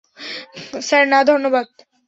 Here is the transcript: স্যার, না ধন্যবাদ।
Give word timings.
স্যার, 0.81 1.03
না 1.07 1.19
ধন্যবাদ। 1.23 1.67